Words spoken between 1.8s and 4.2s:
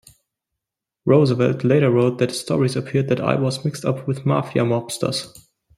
wrote that Stories appeared that I was mixed up